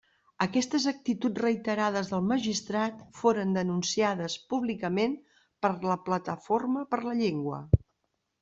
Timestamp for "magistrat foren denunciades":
2.29-4.39